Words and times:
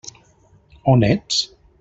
On 0.83 1.03
ets? 1.03 1.53